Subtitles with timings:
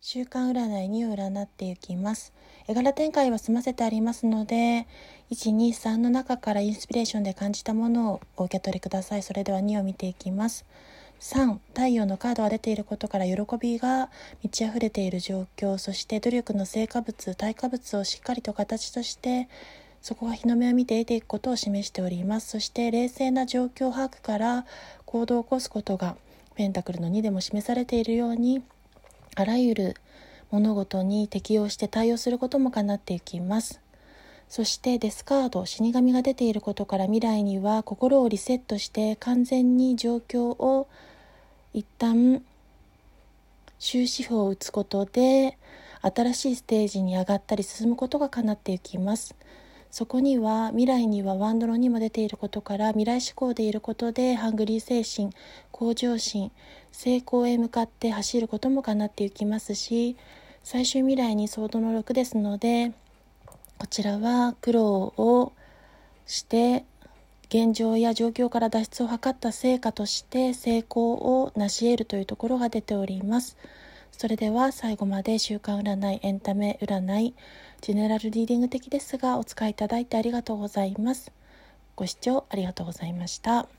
[0.00, 2.32] 週間占い2を占っていきます。
[2.68, 4.86] 絵柄展開は済ませてありますので
[5.32, 9.24] 123の中からインスピレーションで感じたものをお受け取りください。
[9.24, 10.64] それでは2を見ていきます。
[11.18, 14.08] 3太陽のカードが出ていることから喜びが
[14.40, 19.48] 満ち溢れている状況そして努力の成果物対価物をしっかりと形として
[20.00, 22.50] そこが日の目を見て得ていくことを示しております。
[22.50, 24.64] そして冷静な状況把握から
[25.06, 26.14] 行動を起こすことが
[26.54, 28.62] ペンタクルの2でも示されているように
[29.40, 29.94] あらゆる
[30.50, 33.80] 物事に適応して対応することも叶っていきます。
[34.48, 40.88] そしてデスカード死神が出ていることから未来には心をリセットして完全に状況を
[41.72, 42.42] 一旦
[43.78, 45.56] 終止符を打つことで
[46.02, 49.36] 新しいステージに上がったり進むことが叶っていきます。
[49.90, 55.32] そこには未来にはワンドロにも出ていることから未来志向でいることでハングリー精神
[55.72, 56.52] 向上心
[56.92, 60.16] 成功へ向かって走ることも叶っていきますし
[60.62, 62.92] 最終未来にソードの6ですので
[63.78, 65.52] こちらは苦労を
[66.26, 66.84] して
[67.48, 73.56] 現状や状況から脱出を図った成果として成功を成し得るというところが出ております。
[74.12, 77.34] それでは最後まで週間占いエンタメ占い
[77.80, 81.30] ジェネラルリーディング的ですがお使いいただいてありがとうございます。
[81.94, 83.77] ご視聴ありがとうございました。